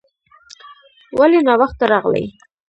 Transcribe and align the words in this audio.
ولې 1.19 1.39
ناوخته 1.47 1.83
راغلې؟ 1.91 2.23